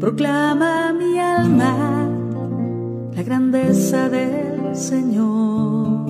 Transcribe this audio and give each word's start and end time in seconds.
Proclama 0.00 0.94
mi 0.94 1.18
alma 1.18 2.08
la 3.14 3.22
grandeza 3.22 4.08
del 4.08 4.74
Señor. 4.74 6.06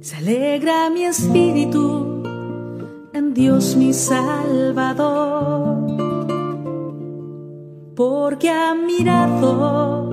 Se 0.00 0.16
alegra 0.16 0.88
mi 0.88 1.04
espíritu 1.04 2.22
en 3.12 3.34
Dios 3.34 3.76
mi 3.76 3.92
Salvador, 3.92 4.56
porque 7.94 8.48
ha 8.48 8.74
mirado 8.74 10.08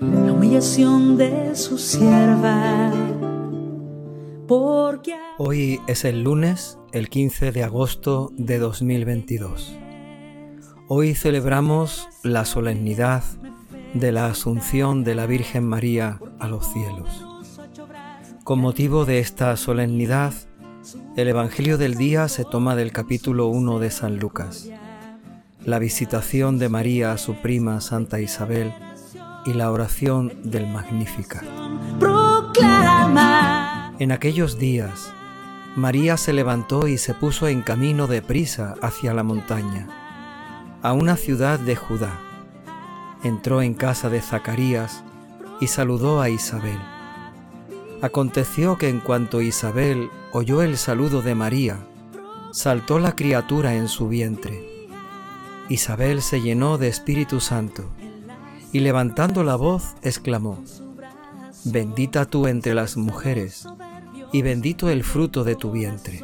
la 0.00 0.32
humillación 0.32 1.18
de 1.18 1.54
su 1.54 1.76
sierva. 1.76 2.92
Hoy 5.38 5.82
es 5.86 6.06
el 6.06 6.22
lunes, 6.22 6.78
el 6.92 7.10
15 7.10 7.52
de 7.52 7.62
agosto 7.62 8.30
de 8.38 8.58
2022. 8.58 9.85
Hoy 10.88 11.16
celebramos 11.16 12.08
la 12.22 12.44
solemnidad 12.44 13.24
de 13.92 14.12
la 14.12 14.26
Asunción 14.26 15.02
de 15.02 15.16
la 15.16 15.26
Virgen 15.26 15.64
María 15.64 16.20
a 16.38 16.46
los 16.46 16.72
cielos. 16.72 17.26
Con 18.44 18.60
motivo 18.60 19.04
de 19.04 19.18
esta 19.18 19.56
solemnidad, 19.56 20.32
el 21.16 21.26
Evangelio 21.26 21.76
del 21.76 21.96
día 21.96 22.28
se 22.28 22.44
toma 22.44 22.76
del 22.76 22.92
capítulo 22.92 23.48
1 23.48 23.80
de 23.80 23.90
San 23.90 24.18
Lucas, 24.18 24.70
la 25.64 25.80
visitación 25.80 26.60
de 26.60 26.68
María 26.68 27.10
a 27.10 27.18
su 27.18 27.34
prima 27.34 27.80
Santa 27.80 28.20
Isabel 28.20 28.72
y 29.44 29.54
la 29.54 29.72
oración 29.72 30.32
del 30.44 30.68
Magnífica. 30.68 31.42
En 33.98 34.12
aquellos 34.12 34.56
días, 34.56 35.12
María 35.74 36.16
se 36.16 36.32
levantó 36.32 36.86
y 36.86 36.96
se 36.96 37.12
puso 37.12 37.48
en 37.48 37.62
camino 37.62 38.06
de 38.06 38.22
prisa 38.22 38.76
hacia 38.82 39.12
la 39.14 39.24
montaña, 39.24 40.05
a 40.86 40.92
una 40.92 41.16
ciudad 41.16 41.58
de 41.58 41.74
Judá. 41.74 42.20
Entró 43.24 43.60
en 43.60 43.74
casa 43.74 44.08
de 44.08 44.20
Zacarías 44.20 45.02
y 45.60 45.66
saludó 45.66 46.20
a 46.20 46.30
Isabel. 46.30 46.78
Aconteció 48.02 48.78
que 48.78 48.88
en 48.88 49.00
cuanto 49.00 49.42
Isabel 49.42 50.10
oyó 50.30 50.62
el 50.62 50.76
saludo 50.76 51.22
de 51.22 51.34
María, 51.34 51.80
saltó 52.52 53.00
la 53.00 53.16
criatura 53.16 53.74
en 53.74 53.88
su 53.88 54.06
vientre. 54.06 54.86
Isabel 55.68 56.22
se 56.22 56.40
llenó 56.40 56.78
de 56.78 56.86
Espíritu 56.86 57.40
Santo 57.40 57.82
y 58.70 58.78
levantando 58.78 59.42
la 59.42 59.56
voz 59.56 59.96
exclamó, 60.02 60.62
Bendita 61.64 62.26
tú 62.26 62.46
entre 62.46 62.74
las 62.74 62.96
mujeres 62.96 63.66
y 64.30 64.42
bendito 64.42 64.88
el 64.88 65.02
fruto 65.02 65.42
de 65.42 65.56
tu 65.56 65.72
vientre. 65.72 66.22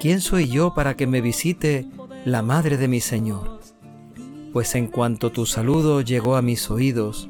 ¿Quién 0.00 0.20
soy 0.20 0.48
yo 0.48 0.74
para 0.74 0.96
que 0.96 1.06
me 1.06 1.20
visite 1.20 1.86
la 2.24 2.42
madre 2.42 2.76
de 2.76 2.88
mi 2.88 3.00
Señor? 3.00 3.60
Pues 4.52 4.74
en 4.74 4.88
cuanto 4.88 5.30
tu 5.30 5.46
saludo 5.46 6.00
llegó 6.00 6.36
a 6.36 6.42
mis 6.42 6.70
oídos, 6.70 7.28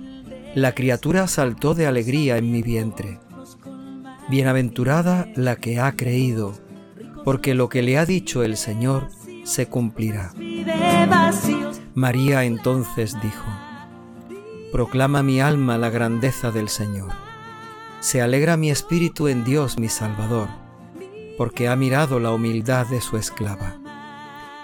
la 0.55 0.75
criatura 0.75 1.29
saltó 1.29 1.75
de 1.75 1.87
alegría 1.87 2.39
en 2.39 2.51
mi 2.51 2.63
vientre. 2.63 3.21
Bienaventurada 4.29 5.29
la 5.37 5.57
que 5.57 5.79
ha 5.79 5.93
creído, 5.93 6.55
porque 7.25 7.55
lo 7.55 7.69
que 7.69 7.83
le 7.83 7.99
ha 7.99 8.07
dicho 8.07 8.43
el 8.43 8.57
Señor 8.57 9.09
se 9.45 9.67
cumplirá. 9.67 10.33
María 11.95 12.45
entonces 12.45 13.17
dijo, 13.21 13.47
Proclama 14.73 15.23
mi 15.23 15.41
alma 15.41 15.79
la 15.79 15.91
grandeza 15.91 16.51
del 16.51 16.69
Señor. 16.69 17.11
Se 18.01 18.23
alegra 18.23 18.57
mi 18.57 18.71
espíritu 18.71 19.29
en 19.29 19.45
Dios 19.45 19.79
mi 19.79 19.89
Salvador, 19.89 20.49
porque 21.37 21.69
ha 21.69 21.77
mirado 21.77 22.19
la 22.21 22.31
humildad 22.31 22.87
de 22.87 23.01
su 23.01 23.17
esclava. 23.17 23.80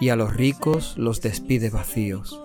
y 0.00 0.08
a 0.08 0.16
los 0.16 0.34
ricos 0.34 0.94
los 0.96 1.20
despide 1.20 1.70
vacíos. 1.70 2.42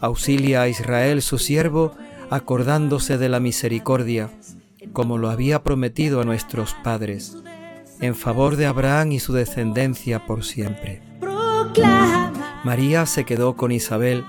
Auxilia 0.00 0.62
a 0.62 0.68
Israel 0.68 1.22
su 1.22 1.38
siervo, 1.38 1.94
acordándose 2.30 3.18
de 3.18 3.28
la 3.28 3.40
misericordia, 3.40 4.30
como 4.92 5.18
lo 5.18 5.30
había 5.30 5.62
prometido 5.62 6.20
a 6.20 6.24
nuestros 6.24 6.74
padres, 6.82 7.36
en 8.00 8.14
favor 8.14 8.56
de 8.56 8.66
Abraham 8.66 9.12
y 9.12 9.20
su 9.20 9.32
descendencia 9.32 10.26
por 10.26 10.44
siempre. 10.44 11.02
María 12.64 13.06
se 13.06 13.24
quedó 13.24 13.56
con 13.56 13.72
Isabel 13.72 14.24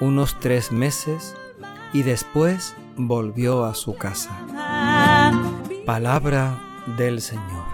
unos 0.00 0.38
tres 0.40 0.72
meses 0.72 1.34
y 1.92 2.02
después 2.02 2.74
volvió 2.96 3.64
a 3.64 3.74
su 3.74 3.94
casa. 3.96 4.30
Palabra 5.84 6.58
del 6.96 7.20
Señor. 7.20 7.64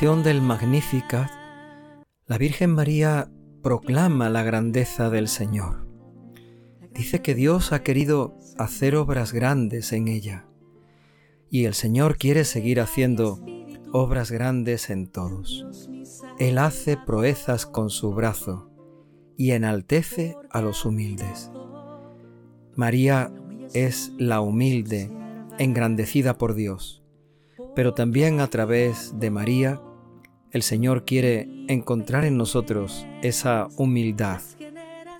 Del 0.00 0.40
Magnificat, 0.40 1.30
la 2.26 2.38
Virgen 2.38 2.70
María 2.70 3.30
proclama 3.62 4.30
la 4.30 4.42
grandeza 4.42 5.10
del 5.10 5.28
Señor. 5.28 5.86
Dice 6.90 7.20
que 7.20 7.34
Dios 7.34 7.72
ha 7.72 7.82
querido 7.82 8.34
hacer 8.56 8.96
obras 8.96 9.34
grandes 9.34 9.92
en 9.92 10.08
ella 10.08 10.46
y 11.50 11.66
el 11.66 11.74
Señor 11.74 12.16
quiere 12.16 12.46
seguir 12.46 12.80
haciendo 12.80 13.44
obras 13.92 14.30
grandes 14.30 14.88
en 14.88 15.06
todos. 15.06 15.66
Él 16.38 16.56
hace 16.56 16.96
proezas 16.96 17.66
con 17.66 17.90
su 17.90 18.14
brazo 18.14 18.70
y 19.36 19.50
enaltece 19.50 20.34
a 20.48 20.62
los 20.62 20.86
humildes. 20.86 21.50
María 22.74 23.30
es 23.74 24.14
la 24.16 24.40
humilde, 24.40 25.10
engrandecida 25.58 26.38
por 26.38 26.54
Dios, 26.54 27.04
pero 27.74 27.92
también 27.92 28.40
a 28.40 28.46
través 28.46 29.12
de 29.18 29.30
María, 29.30 29.82
el 30.52 30.62
Señor 30.62 31.04
quiere 31.04 31.48
encontrar 31.68 32.24
en 32.24 32.36
nosotros 32.36 33.06
esa 33.22 33.68
humildad 33.76 34.40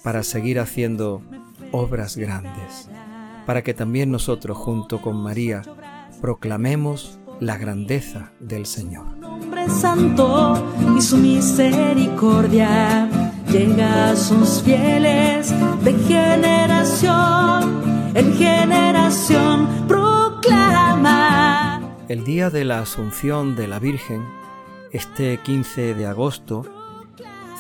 para 0.02 0.22
seguir 0.22 0.58
haciendo 0.58 1.22
obras 1.72 2.16
grandes, 2.16 2.88
para 3.46 3.62
que 3.62 3.74
también 3.74 4.10
nosotros 4.10 4.56
junto 4.56 5.00
con 5.00 5.16
María 5.16 5.62
proclamemos 6.20 7.20
la 7.38 7.56
grandeza 7.56 8.32
del 8.40 8.66
Señor. 8.66 9.16
nombre 9.18 9.68
santo 9.68 10.54
y 10.96 11.00
su 11.00 11.16
misericordia 11.16 13.08
llega 13.50 14.10
a 14.10 14.16
sus 14.16 14.62
fieles 14.62 15.54
de 15.82 15.94
generación 16.06 17.80
en 18.14 18.34
generación 18.34 19.68
proclama 19.86 21.80
El 22.08 22.24
día 22.24 22.50
de 22.50 22.64
la 22.64 22.80
Asunción 22.80 23.54
de 23.54 23.68
la 23.68 23.78
Virgen, 23.78 24.24
este 24.92 25.38
15 25.38 25.94
de 25.94 26.06
agosto, 26.06 26.64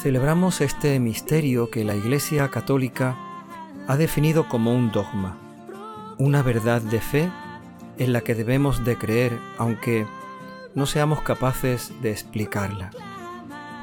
celebramos 0.02 0.60
este 0.60 0.98
misterio 0.98 1.70
que 1.70 1.84
la 1.84 1.94
Iglesia 1.94 2.48
Católica 2.48 3.16
ha 3.86 3.96
definido 3.96 4.48
como 4.48 4.74
un 4.74 4.90
dogma, 4.90 5.36
una 6.18 6.42
verdad 6.42 6.82
de 6.82 7.00
fe 7.00 7.30
en 7.98 8.12
la 8.12 8.22
que 8.22 8.34
debemos 8.34 8.84
de 8.84 8.96
creer 8.96 9.38
aunque 9.58 10.06
no 10.74 10.86
seamos 10.86 11.20
capaces 11.22 11.92
de 12.02 12.10
explicarla. 12.10 12.90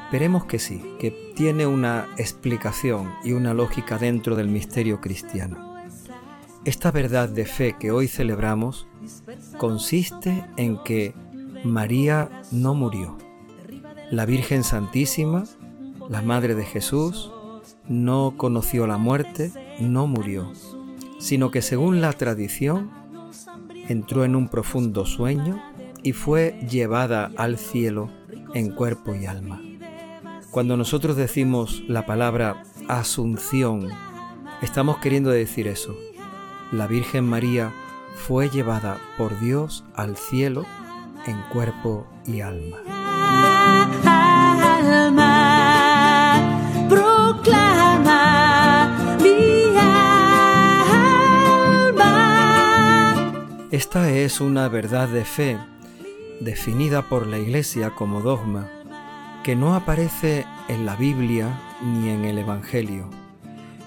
Esperemos 0.04 0.46
que 0.46 0.58
sí, 0.58 0.82
que 0.98 1.10
tiene 1.36 1.66
una 1.66 2.06
explicación 2.16 3.12
y 3.24 3.32
una 3.32 3.52
lógica 3.52 3.98
dentro 3.98 4.36
del 4.36 4.48
misterio 4.48 5.00
cristiano. 5.00 5.76
Esta 6.64 6.90
verdad 6.90 7.28
de 7.28 7.44
fe 7.44 7.76
que 7.78 7.90
hoy 7.90 8.08
celebramos 8.08 8.88
consiste 9.58 10.44
en 10.56 10.82
que 10.82 11.14
María 11.64 12.42
no 12.50 12.74
murió. 12.74 13.27
La 14.10 14.24
Virgen 14.24 14.64
Santísima, 14.64 15.44
la 16.08 16.22
Madre 16.22 16.54
de 16.54 16.64
Jesús, 16.64 17.30
no 17.86 18.34
conoció 18.38 18.86
la 18.86 18.96
muerte, 18.96 19.52
no 19.80 20.06
murió, 20.06 20.50
sino 21.18 21.50
que 21.50 21.60
según 21.60 22.00
la 22.00 22.14
tradición 22.14 22.90
entró 23.88 24.24
en 24.24 24.34
un 24.34 24.48
profundo 24.48 25.04
sueño 25.04 25.62
y 26.02 26.12
fue 26.12 26.58
llevada 26.70 27.30
al 27.36 27.58
cielo 27.58 28.10
en 28.54 28.70
cuerpo 28.70 29.14
y 29.14 29.26
alma. 29.26 29.60
Cuando 30.50 30.78
nosotros 30.78 31.14
decimos 31.16 31.82
la 31.86 32.06
palabra 32.06 32.62
asunción, 32.88 33.90
estamos 34.62 34.96
queriendo 34.98 35.28
decir 35.28 35.68
eso. 35.68 35.94
La 36.72 36.86
Virgen 36.86 37.26
María 37.26 37.74
fue 38.16 38.48
llevada 38.48 38.98
por 39.18 39.38
Dios 39.38 39.84
al 39.94 40.16
cielo 40.16 40.64
en 41.26 41.38
cuerpo 41.52 42.06
y 42.26 42.40
alma. 42.40 42.97
Esta 53.70 54.10
es 54.10 54.40
una 54.40 54.68
verdad 54.68 55.08
de 55.08 55.24
fe 55.24 55.56
definida 56.40 57.08
por 57.08 57.26
la 57.26 57.38
Iglesia 57.38 57.90
como 57.90 58.20
dogma 58.20 58.68
que 59.44 59.56
no 59.56 59.74
aparece 59.74 60.44
en 60.68 60.84
la 60.84 60.96
Biblia 60.96 61.58
ni 61.82 62.10
en 62.10 62.24
el 62.24 62.38
Evangelio. 62.38 63.08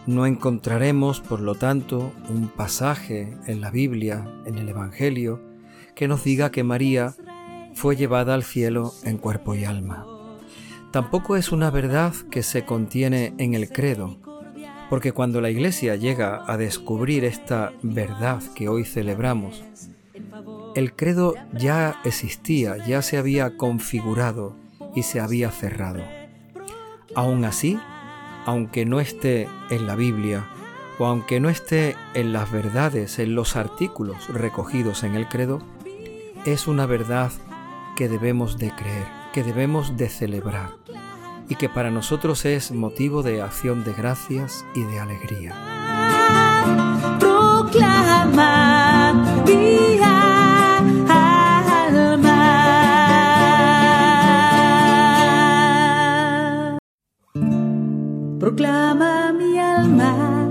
No 0.08 0.26
encontraremos, 0.26 1.20
por 1.20 1.40
lo 1.42 1.56
tanto, 1.56 2.14
un 2.30 2.48
pasaje 2.48 3.38
en 3.48 3.60
la 3.62 3.70
Biblia, 3.70 4.26
en 4.46 4.58
el 4.58 4.70
Evangelio, 4.70 5.42
que 5.94 6.08
nos 6.08 6.24
diga 6.24 6.52
que 6.52 6.64
María 6.64 7.14
fue 7.74 7.96
llevada 7.96 8.34
al 8.34 8.44
cielo 8.44 8.94
en 9.04 9.18
cuerpo 9.18 9.56
y 9.56 9.66
alma. 9.66 10.06
Tampoco 10.92 11.38
es 11.38 11.52
una 11.52 11.72
verdad 11.72 12.14
que 12.30 12.44
se 12.44 12.66
contiene 12.66 13.34
en 13.38 13.54
el 13.54 13.70
credo, 13.70 14.18
porque 14.90 15.14
cuando 15.14 15.40
la 15.40 15.50
Iglesia 15.50 15.96
llega 15.96 16.44
a 16.46 16.58
descubrir 16.58 17.24
esta 17.24 17.72
verdad 17.82 18.42
que 18.56 18.68
hoy 18.68 18.84
celebramos, 18.84 19.64
el 20.76 20.94
credo 20.94 21.36
ya 21.54 22.00
existía, 22.04 22.78
ya 22.86 23.02
se 23.02 23.18
había 23.18 23.58
configurado 23.58 24.56
y 24.96 25.04
se 25.04 25.20
había 25.20 25.52
cerrado. 25.52 26.02
Aún 27.16 27.46
así, 27.46 27.80
aunque 28.46 28.86
no 28.86 29.00
esté 29.00 29.48
en 29.70 29.88
la 29.88 29.96
Biblia, 29.96 30.48
o 30.98 31.06
aunque 31.06 31.40
no 31.40 31.50
esté 31.50 31.96
en 32.14 32.34
las 32.34 32.52
verdades, 32.52 33.18
en 33.20 33.34
los 33.34 33.56
artículos 33.56 34.28
recogidos 34.28 35.04
en 35.04 35.16
el 35.16 35.28
credo, 35.28 35.60
es 36.46 36.68
una 36.68 36.86
verdad 36.86 37.32
que 37.96 38.08
debemos 38.08 38.58
de 38.58 38.72
creer, 38.76 39.08
que 39.34 39.44
debemos 39.44 39.98
de 39.98 40.10
celebrar 40.10 40.72
y 41.48 41.56
que 41.56 41.70
para 41.70 41.92
nosotros 41.92 42.46
es 42.46 42.72
motivo 42.72 43.24
de 43.24 43.42
acción 43.42 43.84
de 43.84 43.94
gracias 43.94 44.66
y 44.74 44.84
de 44.84 45.00
alegría. 45.00 45.54
Proclama 47.20 48.92
Proclama 58.40 59.32
mi 59.34 59.60
alma. 59.60 60.50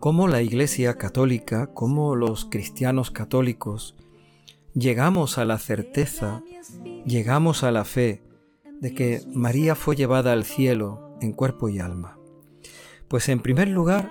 Como 0.00 0.26
la 0.26 0.40
Iglesia 0.40 0.96
Católica, 0.96 1.74
como 1.74 2.16
los 2.16 2.46
cristianos 2.46 3.10
católicos, 3.10 3.94
llegamos 4.74 5.38
a 5.38 5.44
la 5.44 5.58
certeza, 5.58 6.42
llegamos 7.06 7.62
a 7.62 7.70
la 7.70 7.84
fe 7.84 8.22
de 8.80 8.92
que 8.92 9.22
María 9.32 9.74
fue 9.74 9.96
llevada 9.96 10.32
al 10.32 10.44
cielo 10.44 11.16
en 11.20 11.32
cuerpo 11.32 11.68
y 11.68 11.78
alma. 11.78 12.18
Pues 13.08 13.28
en 13.28 13.40
primer 13.40 13.68
lugar, 13.68 14.10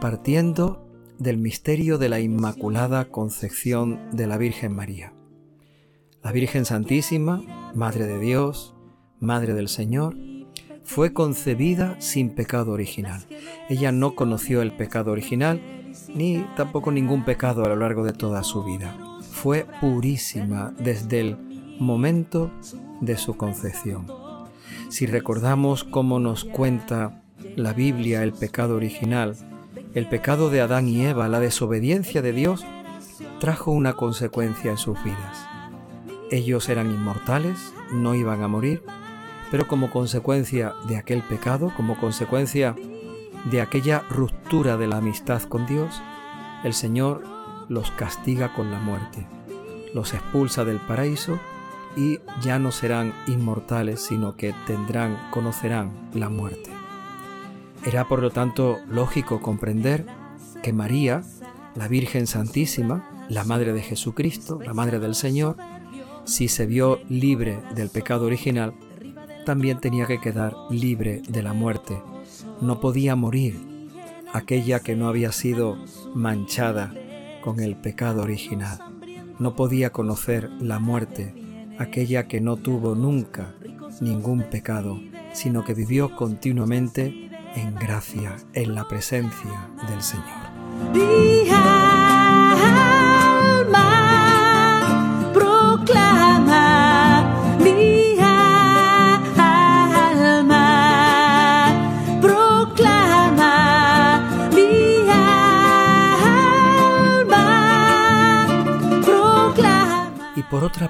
partiendo 0.00 0.86
del 1.18 1.38
misterio 1.38 1.98
de 1.98 2.08
la 2.08 2.20
Inmaculada 2.20 3.06
Concepción 3.06 4.10
de 4.12 4.26
la 4.26 4.38
Virgen 4.38 4.74
María. 4.74 5.12
La 6.22 6.32
Virgen 6.32 6.64
Santísima, 6.64 7.72
Madre 7.74 8.06
de 8.06 8.20
Dios, 8.20 8.74
Madre 9.18 9.54
del 9.54 9.68
Señor, 9.68 10.16
fue 10.84 11.12
concebida 11.12 12.00
sin 12.00 12.30
pecado 12.30 12.72
original. 12.72 13.26
Ella 13.68 13.90
no 13.90 14.14
conoció 14.14 14.62
el 14.62 14.76
pecado 14.76 15.10
original 15.10 15.60
ni 16.14 16.46
tampoco 16.56 16.92
ningún 16.92 17.24
pecado 17.24 17.64
a 17.64 17.68
lo 17.68 17.76
largo 17.76 18.04
de 18.04 18.12
toda 18.12 18.44
su 18.44 18.62
vida. 18.62 19.15
Fue 19.42 19.66
purísima 19.82 20.72
desde 20.78 21.20
el 21.20 21.36
momento 21.78 22.50
de 23.02 23.18
su 23.18 23.36
concepción. 23.36 24.06
Si 24.88 25.04
recordamos 25.04 25.84
cómo 25.84 26.18
nos 26.18 26.44
cuenta 26.44 27.22
la 27.54 27.74
Biblia 27.74 28.22
el 28.22 28.32
pecado 28.32 28.76
original, 28.76 29.36
el 29.92 30.08
pecado 30.08 30.48
de 30.48 30.62
Adán 30.62 30.88
y 30.88 31.04
Eva, 31.04 31.28
la 31.28 31.38
desobediencia 31.38 32.22
de 32.22 32.32
Dios, 32.32 32.64
trajo 33.38 33.72
una 33.72 33.92
consecuencia 33.92 34.70
en 34.70 34.78
sus 34.78 34.96
vidas. 35.04 35.46
Ellos 36.30 36.70
eran 36.70 36.90
inmortales, 36.90 37.74
no 37.92 38.14
iban 38.14 38.42
a 38.42 38.48
morir, 38.48 38.82
pero 39.50 39.68
como 39.68 39.90
consecuencia 39.90 40.72
de 40.88 40.96
aquel 40.96 41.22
pecado, 41.22 41.74
como 41.76 41.98
consecuencia 41.98 42.74
de 43.50 43.60
aquella 43.60 44.00
ruptura 44.08 44.78
de 44.78 44.86
la 44.86 44.96
amistad 44.96 45.42
con 45.42 45.66
Dios, 45.66 46.00
el 46.64 46.72
Señor 46.72 47.35
los 47.68 47.90
castiga 47.92 48.52
con 48.54 48.70
la 48.70 48.78
muerte, 48.78 49.26
los 49.94 50.14
expulsa 50.14 50.64
del 50.64 50.78
paraíso 50.78 51.38
y 51.96 52.18
ya 52.42 52.58
no 52.58 52.72
serán 52.72 53.14
inmortales, 53.26 54.00
sino 54.00 54.36
que 54.36 54.54
tendrán, 54.66 55.18
conocerán 55.30 55.92
la 56.12 56.28
muerte. 56.28 56.70
Era 57.84 58.06
por 58.06 58.20
lo 58.20 58.30
tanto 58.30 58.78
lógico 58.88 59.40
comprender 59.40 60.06
que 60.62 60.72
María, 60.72 61.22
la 61.74 61.88
Virgen 61.88 62.26
Santísima, 62.26 63.08
la 63.28 63.44
Madre 63.44 63.72
de 63.72 63.82
Jesucristo, 63.82 64.60
la 64.62 64.74
Madre 64.74 64.98
del 64.98 65.14
Señor, 65.14 65.56
si 66.24 66.48
se 66.48 66.66
vio 66.66 67.00
libre 67.08 67.60
del 67.74 67.88
pecado 67.88 68.26
original, 68.26 68.74
también 69.44 69.78
tenía 69.78 70.06
que 70.06 70.20
quedar 70.20 70.54
libre 70.70 71.22
de 71.28 71.42
la 71.42 71.52
muerte. 71.52 72.02
No 72.60 72.80
podía 72.80 73.14
morir 73.14 73.60
aquella 74.32 74.80
que 74.80 74.96
no 74.96 75.08
había 75.08 75.30
sido 75.32 75.78
manchada 76.14 76.92
con 77.46 77.60
el 77.60 77.76
pecado 77.76 78.22
original. 78.22 78.80
No 79.38 79.54
podía 79.54 79.92
conocer 79.92 80.50
la 80.58 80.80
muerte 80.80 81.32
aquella 81.78 82.26
que 82.26 82.40
no 82.40 82.56
tuvo 82.56 82.96
nunca 82.96 83.54
ningún 84.00 84.42
pecado, 84.50 85.00
sino 85.32 85.64
que 85.64 85.72
vivió 85.72 86.16
continuamente 86.16 87.30
en 87.54 87.76
gracia, 87.76 88.34
en 88.52 88.74
la 88.74 88.88
presencia 88.88 89.70
del 89.88 90.02
Señor. 90.02 91.75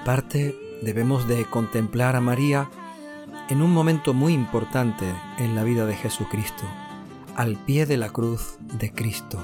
Parte, 0.05 0.55
debemos 0.83 1.29
de 1.29 1.45
contemplar 1.45 2.17
a 2.17 2.21
María 2.21 2.71
en 3.49 3.63
un 3.63 3.73
momento 3.73 4.15
muy 4.15 4.33
importante 4.33 5.05
en 5.39 5.55
la 5.55 5.63
vida 5.63 5.87
de 5.87 5.95
Jesucristo, 5.95 6.65
al 7.37 7.57
pie 7.57 7.87
de 7.87 7.97
la 7.97 8.11
cruz 8.11 8.59
de 8.79 8.93
Cristo. 8.93 9.39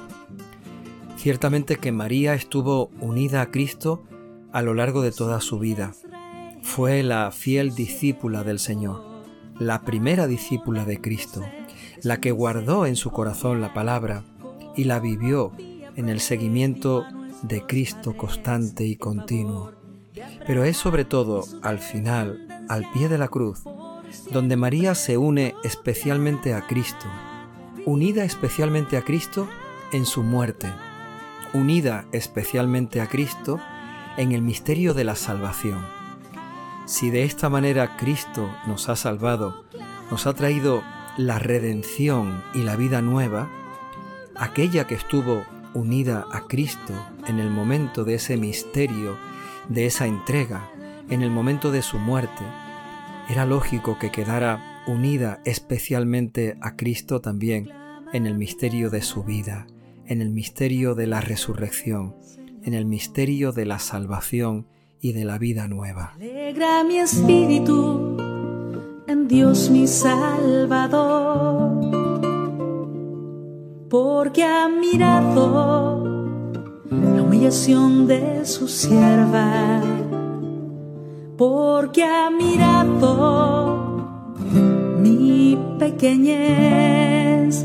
Ciertamente 1.16 1.76
que 1.76 1.92
María 1.92 2.34
estuvo 2.34 2.90
unida 3.00 3.42
a 3.42 3.50
Cristo 3.50 4.02
a 4.52 4.62
lo 4.62 4.74
largo 4.74 5.02
de 5.02 5.12
toda 5.12 5.40
su 5.40 5.58
vida. 5.58 5.94
Fue 6.62 7.02
la 7.02 7.30
fiel 7.30 7.74
discípula 7.74 8.42
del 8.42 8.58
Señor, 8.58 9.02
la 9.58 9.82
primera 9.82 10.26
discípula 10.26 10.84
de 10.84 11.00
Cristo, 11.00 11.42
la 12.02 12.20
que 12.20 12.32
guardó 12.32 12.86
en 12.86 12.96
su 12.96 13.10
corazón 13.10 13.60
la 13.60 13.72
palabra 13.72 14.24
y 14.76 14.84
la 14.84 14.98
vivió 14.98 15.52
en 15.96 16.08
el 16.08 16.20
seguimiento 16.20 17.04
de 17.42 17.66
Cristo 17.66 18.16
constante 18.16 18.84
y 18.84 18.96
continuo. 18.96 19.81
Pero 20.46 20.64
es 20.64 20.76
sobre 20.76 21.04
todo 21.04 21.44
al 21.62 21.78
final, 21.78 22.46
al 22.68 22.90
pie 22.92 23.08
de 23.08 23.18
la 23.18 23.28
cruz, 23.28 23.62
donde 24.30 24.56
María 24.56 24.94
se 24.94 25.16
une 25.16 25.54
especialmente 25.64 26.54
a 26.54 26.66
Cristo, 26.66 27.06
unida 27.86 28.24
especialmente 28.24 28.96
a 28.96 29.02
Cristo 29.02 29.48
en 29.92 30.04
su 30.04 30.22
muerte, 30.22 30.72
unida 31.54 32.06
especialmente 32.12 33.00
a 33.00 33.08
Cristo 33.08 33.60
en 34.16 34.32
el 34.32 34.42
misterio 34.42 34.94
de 34.94 35.04
la 35.04 35.16
salvación. 35.16 35.86
Si 36.86 37.10
de 37.10 37.24
esta 37.24 37.48
manera 37.48 37.96
Cristo 37.96 38.50
nos 38.66 38.88
ha 38.88 38.96
salvado, 38.96 39.64
nos 40.10 40.26
ha 40.26 40.34
traído 40.34 40.82
la 41.16 41.38
redención 41.38 42.42
y 42.54 42.62
la 42.62 42.76
vida 42.76 43.00
nueva, 43.00 43.50
aquella 44.34 44.86
que 44.86 44.94
estuvo 44.94 45.44
unida 45.74 46.26
a 46.30 46.42
Cristo 46.42 46.92
en 47.26 47.38
el 47.38 47.50
momento 47.50 48.04
de 48.04 48.14
ese 48.14 48.36
misterio 48.36 49.16
de 49.68 49.86
esa 49.86 50.06
entrega 50.06 50.70
en 51.10 51.22
el 51.22 51.30
momento 51.30 51.70
de 51.70 51.82
su 51.82 51.98
muerte, 51.98 52.44
era 53.28 53.46
lógico 53.46 53.98
que 53.98 54.10
quedara 54.10 54.82
unida 54.86 55.40
especialmente 55.44 56.56
a 56.60 56.76
Cristo 56.76 57.20
también 57.20 57.70
en 58.12 58.26
el 58.26 58.36
misterio 58.36 58.90
de 58.90 59.02
su 59.02 59.22
vida, 59.24 59.66
en 60.06 60.20
el 60.20 60.30
misterio 60.30 60.94
de 60.94 61.06
la 61.06 61.20
resurrección, 61.20 62.16
en 62.62 62.74
el 62.74 62.84
misterio 62.84 63.52
de 63.52 63.66
la 63.66 63.78
salvación 63.78 64.66
y 65.00 65.12
de 65.12 65.24
la 65.24 65.38
vida 65.38 65.68
nueva. 65.68 66.12
Alegra 66.14 66.84
mi 66.84 66.98
espíritu 66.98 68.16
en 69.06 69.28
Dios 69.28 69.70
mi 69.70 69.86
Salvador, 69.86 71.70
porque 73.88 74.44
ha 74.44 74.68
mirado 74.68 76.01
de 77.32 78.44
su 78.44 78.68
sierva, 78.68 79.80
porque 81.38 82.04
ha 82.04 82.30
mirado 82.30 84.06
mi 84.98 85.58
pequeñez. 85.78 87.64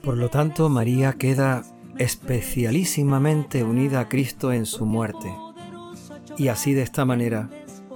Por 0.00 0.16
lo 0.16 0.30
tanto, 0.30 0.68
María 0.68 1.14
queda 1.14 1.64
especialísimamente 1.98 3.64
unida 3.64 3.98
a 3.98 4.08
Cristo 4.08 4.52
en 4.52 4.64
su 4.64 4.86
muerte. 4.86 5.34
Y 6.38 6.46
así 6.46 6.72
de 6.72 6.82
esta 6.82 7.04
manera 7.04 7.50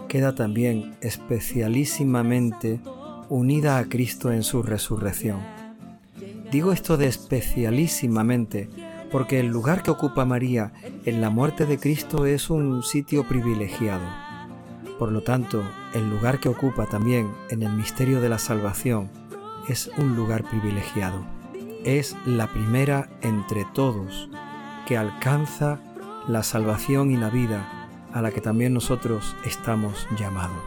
queda 0.09 0.35
también 0.35 0.97
especialísimamente 1.01 2.81
unida 3.29 3.79
a 3.79 3.85
Cristo 3.89 4.33
en 4.33 4.43
su 4.43 4.65
resurrección. 4.65 5.39
Digo 6.51 6.73
esto 6.73 6.97
de 6.97 7.07
especialísimamente 7.07 8.69
porque 9.11 9.41
el 9.41 9.47
lugar 9.47 9.83
que 9.83 9.91
ocupa 9.91 10.25
María 10.25 10.73
en 11.05 11.21
la 11.21 11.31
muerte 11.31 11.67
de 11.67 11.79
Cristo 11.79 12.27
es 12.27 12.51
un 12.51 12.83
sitio 12.83 13.27
privilegiado. 13.27 14.05
Por 14.99 15.13
lo 15.13 15.23
tanto, 15.23 15.63
el 15.95 16.09
lugar 16.11 16.41
que 16.41 16.49
ocupa 16.49 16.87
también 16.87 17.33
en 17.51 17.63
el 17.63 17.73
misterio 17.73 18.21
de 18.21 18.29
la 18.29 18.39
salvación 18.39 19.11
es 19.69 19.91
un 19.97 20.17
lugar 20.17 20.45
privilegiado. 20.45 21.25
Es 21.85 22.17
la 22.27 22.49
primera 22.49 23.09
entre 23.23 23.65
todos 23.75 24.29
que 24.87 24.97
alcanza 24.97 25.81
la 26.27 26.43
salvación 26.43 27.11
y 27.11 27.17
la 27.17 27.31
vida 27.31 27.89
a 28.13 28.23
la 28.23 28.31
que 28.31 28.41
también 28.41 28.75
nosotros 28.75 29.37
estamos 29.45 30.09
llamados. 30.19 30.63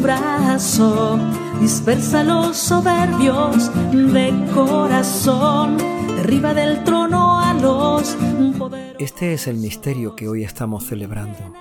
Brazo, 0.00 1.18
dispersa 1.60 2.24
los 2.24 2.56
soberbios 2.56 3.70
de 3.92 4.32
corazón, 4.54 5.76
derriba 6.16 6.54
del 6.54 6.84
trono 6.84 7.38
a 7.38 7.54
los 7.54 8.16
poderosos. 8.58 8.96
Este 8.98 9.34
es 9.34 9.46
el 9.46 9.56
misterio 9.56 10.16
que 10.16 10.28
hoy 10.28 10.44
estamos 10.44 10.86
celebrando. 10.86 11.54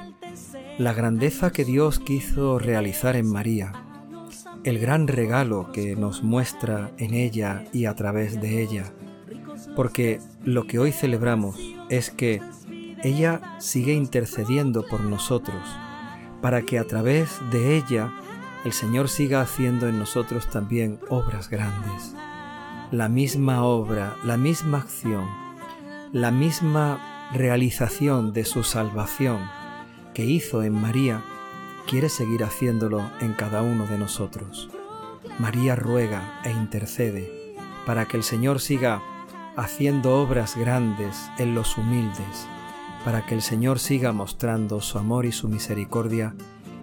La 0.77 0.93
grandeza 0.93 1.51
que 1.51 1.65
Dios 1.65 1.99
quiso 1.99 2.59
realizar 2.59 3.15
en 3.15 3.31
María 3.31 3.73
el 4.67 4.79
gran 4.79 5.07
regalo 5.07 5.71
que 5.71 5.95
nos 5.95 6.23
muestra 6.23 6.91
en 6.97 7.13
ella 7.13 7.63
y 7.71 7.85
a 7.85 7.95
través 7.95 8.41
de 8.41 8.61
ella, 8.61 8.91
porque 9.77 10.19
lo 10.43 10.67
que 10.67 10.77
hoy 10.77 10.91
celebramos 10.91 11.57
es 11.89 12.09
que 12.09 12.41
ella 13.01 13.55
sigue 13.59 13.93
intercediendo 13.93 14.85
por 14.85 14.99
nosotros, 14.99 15.61
para 16.41 16.63
que 16.63 16.79
a 16.79 16.83
través 16.83 17.29
de 17.49 17.77
ella 17.77 18.11
el 18.65 18.73
Señor 18.73 19.09
siga 19.09 19.41
haciendo 19.41 19.87
en 19.87 19.99
nosotros 19.99 20.49
también 20.49 20.99
obras 21.09 21.49
grandes. 21.49 22.13
La 22.91 23.09
misma 23.09 23.63
obra, 23.63 24.15
la 24.23 24.37
misma 24.37 24.79
acción, 24.79 25.27
la 26.11 26.31
misma 26.31 27.29
realización 27.33 28.33
de 28.33 28.45
su 28.45 28.63
salvación 28.63 29.39
que 30.13 30.25
hizo 30.25 30.63
en 30.63 30.73
María, 30.73 31.21
quiere 31.87 32.09
seguir 32.09 32.43
haciéndolo 32.43 33.09
en 33.21 33.33
cada 33.33 33.61
uno 33.61 33.85
de 33.87 33.97
nosotros. 33.97 34.69
María 35.39 35.75
ruega 35.75 36.41
e 36.43 36.51
intercede 36.51 37.55
para 37.85 38.07
que 38.07 38.17
el 38.17 38.23
Señor 38.23 38.59
siga 38.59 39.01
haciendo 39.55 40.15
obras 40.15 40.55
grandes 40.55 41.29
en 41.37 41.55
los 41.55 41.77
humildes, 41.77 42.47
para 43.05 43.25
que 43.25 43.35
el 43.35 43.41
Señor 43.41 43.79
siga 43.79 44.11
mostrando 44.11 44.81
su 44.81 44.97
amor 44.97 45.25
y 45.25 45.31
su 45.31 45.47
misericordia 45.47 46.35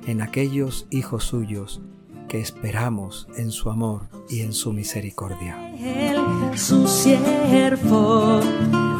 en 0.06 0.22
aquellos 0.22 0.86
hijos 0.90 1.24
suyos 1.24 1.80
que 2.28 2.40
esperamos 2.40 3.28
en 3.36 3.50
su 3.50 3.70
amor 3.70 4.08
y 4.28 4.40
en 4.40 4.52
su 4.52 4.72
misericordia. 4.72 5.56
su 6.54 6.86
siervo, 6.88 8.40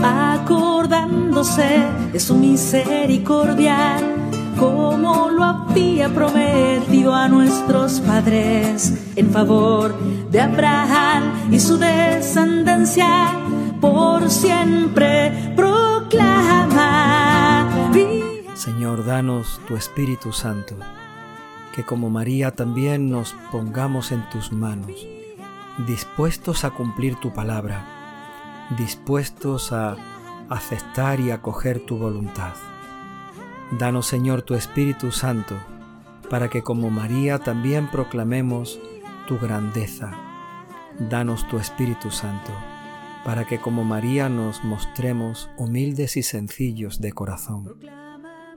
acordándose 0.02 1.80
de 2.12 2.20
su 2.20 2.34
misericordia 2.36 3.98
como 4.58 5.30
lo 5.30 5.44
había 5.44 6.08
prometido 6.08 7.14
a 7.14 7.28
nuestros 7.28 8.00
padres 8.00 8.94
en 9.16 9.30
favor 9.30 9.94
de 10.30 10.40
Abraham 10.40 11.52
y 11.52 11.58
su 11.58 11.76
descendencia 11.76 13.32
por 13.80 14.30
siempre 14.30 15.52
Señor, 18.84 19.06
danos 19.06 19.62
tu 19.66 19.76
Espíritu 19.76 20.30
Santo, 20.30 20.76
que 21.74 21.84
como 21.84 22.10
María 22.10 22.50
también 22.50 23.08
nos 23.08 23.34
pongamos 23.50 24.12
en 24.12 24.28
tus 24.28 24.52
manos, 24.52 25.06
dispuestos 25.86 26.64
a 26.64 26.70
cumplir 26.70 27.16
tu 27.16 27.32
palabra, 27.32 27.82
dispuestos 28.76 29.72
a 29.72 29.96
aceptar 30.50 31.18
y 31.18 31.30
acoger 31.30 31.80
tu 31.80 31.96
voluntad. 31.96 32.52
Danos 33.78 34.06
Señor 34.06 34.42
tu 34.42 34.54
Espíritu 34.54 35.12
Santo, 35.12 35.54
para 36.28 36.50
que 36.50 36.60
como 36.60 36.90
María 36.90 37.38
también 37.38 37.86
proclamemos 37.90 38.78
tu 39.26 39.38
grandeza. 39.38 40.12
Danos 40.98 41.48
tu 41.48 41.56
Espíritu 41.56 42.10
Santo, 42.10 42.52
para 43.24 43.46
que 43.46 43.58
como 43.58 43.82
María 43.82 44.28
nos 44.28 44.62
mostremos 44.62 45.48
humildes 45.56 46.18
y 46.18 46.22
sencillos 46.22 47.00
de 47.00 47.12
corazón. 47.14 48.03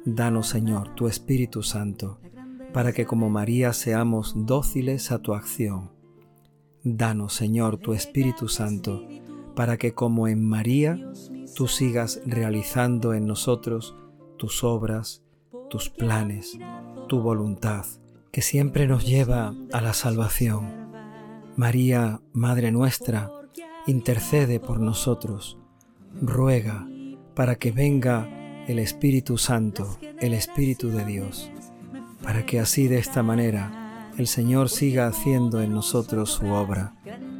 Danos 0.09 0.47
Señor 0.47 0.95
tu 0.95 1.09
Espíritu 1.09 1.63
Santo, 1.63 2.21
para 2.71 2.93
que 2.93 3.05
como 3.05 3.29
María 3.29 3.73
seamos 3.73 4.33
dóciles 4.37 5.11
a 5.11 5.19
tu 5.19 5.33
acción. 5.33 5.91
Danos 6.81 7.33
Señor 7.33 7.75
tu 7.75 7.91
Espíritu 7.91 8.47
Santo, 8.47 9.05
para 9.53 9.75
que 9.75 9.93
como 9.93 10.29
en 10.29 10.47
María 10.47 10.97
tú 11.57 11.67
sigas 11.67 12.21
realizando 12.25 13.13
en 13.13 13.27
nosotros 13.27 13.97
tus 14.37 14.63
obras, 14.63 15.25
tus 15.69 15.89
planes, 15.89 16.57
tu 17.09 17.19
voluntad, 17.19 17.85
que 18.31 18.41
siempre 18.41 18.87
nos 18.87 19.05
lleva 19.05 19.53
a 19.73 19.81
la 19.81 19.91
salvación. 19.91 20.89
María, 21.57 22.21
Madre 22.31 22.71
nuestra, 22.71 23.29
intercede 23.87 24.61
por 24.61 24.79
nosotros, 24.79 25.57
ruega 26.21 26.87
para 27.35 27.55
que 27.55 27.73
venga 27.73 28.37
el 28.67 28.79
Espíritu 28.79 29.37
Santo, 29.37 29.97
el 30.19 30.33
Espíritu 30.33 30.89
de 30.89 31.05
Dios, 31.05 31.49
para 32.21 32.45
que 32.45 32.59
así 32.59 32.87
de 32.87 32.99
esta 32.99 33.23
manera 33.23 34.11
el 34.17 34.27
Señor 34.27 34.69
siga 34.69 35.07
haciendo 35.07 35.61
en 35.61 35.73
nosotros 35.73 36.31
su 36.31 36.47
obra, 36.47 36.93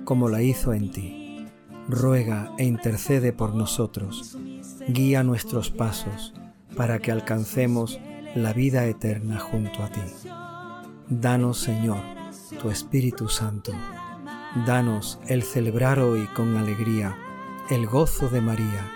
como 0.06 0.30
la 0.30 0.42
hizo 0.42 0.74
en 0.74 0.92
ti. 0.92 1.46
Ruega 1.90 2.54
e 2.58 2.64
intercede 2.64 3.34
por 3.34 3.54
nosotros, 3.54 4.38
guía 4.88 5.24
nuestros 5.24 5.70
pasos, 5.70 6.34
para 6.76 7.00
que 7.00 7.12
alcancemos 7.12 8.00
la 8.36 8.54
vida 8.54 8.86
eterna 8.86 9.40
junto 9.40 9.84
a 9.84 9.90
ti. 9.90 10.02
Danos, 11.10 11.60
Señor, 11.60 12.02
tu 12.62 12.70
Espíritu 12.70 13.28
Santo. 13.28 13.74
Danos 14.66 15.20
el 15.28 15.44
celebrar 15.44 16.00
hoy 16.00 16.26
con 16.28 16.56
alegría 16.56 17.18
el 17.70 17.86
gozo 17.86 18.30
de 18.30 18.40
María, 18.40 18.92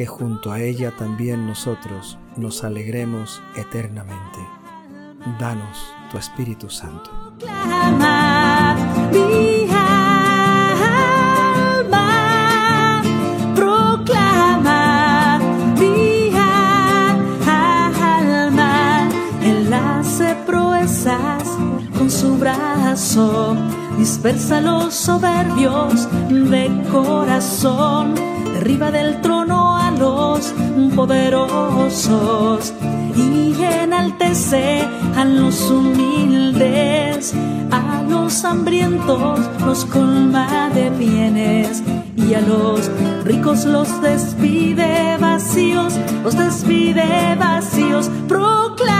que 0.00 0.06
junto 0.06 0.50
a 0.50 0.60
ella 0.60 0.96
también 0.96 1.46
nosotros 1.46 2.16
nos 2.38 2.64
alegremos 2.64 3.42
eternamente. 3.54 4.38
Danos 5.38 5.92
tu 6.10 6.16
Espíritu 6.16 6.70
Santo. 6.70 7.10
su 22.08 22.36
brazo, 22.36 23.56
dispersa 23.96 24.60
los 24.60 24.92
soberbios 24.92 26.08
de 26.28 26.70
corazón, 26.90 28.14
derriba 28.52 28.90
del 28.90 29.20
trono 29.20 29.79
los 30.00 30.54
poderosos 30.96 32.72
y 33.14 33.62
enaltece 33.62 34.80
a 35.14 35.24
los 35.24 35.70
humildes, 35.70 37.34
a 37.70 38.02
los 38.08 38.44
hambrientos 38.44 39.38
los 39.66 39.84
colma 39.84 40.70
de 40.74 40.88
bienes 40.90 41.82
y 42.16 42.34
a 42.34 42.40
los 42.40 42.90
ricos 43.24 43.66
los 43.66 44.00
despide 44.00 45.18
vacíos, 45.18 45.94
los 46.24 46.36
despide 46.36 47.36
vacíos, 47.38 48.10
proclama. 48.26 48.99